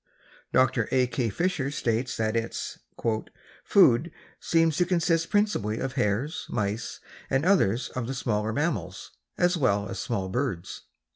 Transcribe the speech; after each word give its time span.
Dr. 0.51 0.89
A. 0.91 1.05
K. 1.05 1.29
Fisher 1.29 1.69
states 1.69 2.17
that 2.17 2.35
its 2.35 2.79
"food 3.63 4.11
seems 4.39 4.77
to 4.77 4.85
consist 4.87 5.29
principally 5.29 5.77
of 5.77 5.93
hares, 5.93 6.47
mice 6.49 6.99
and 7.29 7.45
others 7.45 7.89
of 7.89 8.07
the 8.07 8.15
smaller 8.15 8.51
mammals 8.51 9.11
as 9.37 9.57
well 9.57 9.87
as 9.87 9.99
small 9.99 10.27
birds." 10.27 10.87